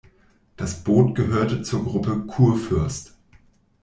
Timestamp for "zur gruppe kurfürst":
1.61-3.15